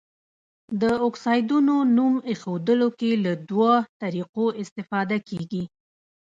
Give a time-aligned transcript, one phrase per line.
[0.81, 5.63] د اکسایډونو نوم ایښودلو کې له دوه طریقو استفاده کیږي.